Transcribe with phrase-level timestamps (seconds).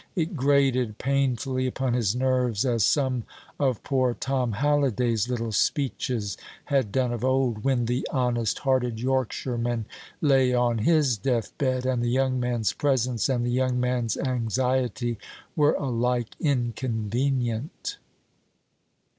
[0.15, 3.23] It grated painfully upon his nerves, as some
[3.59, 9.85] of poor Tom Halliday's little speeches had done of old, when the honest hearted Yorkshireman
[10.19, 15.19] lay on his deathbed; and the young man's presence and the young man's anxiety
[15.55, 17.99] were alike inconvenient.